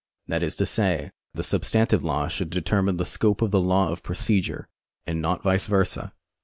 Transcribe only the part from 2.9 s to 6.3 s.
the scope of the law of procedure, and not vice versa.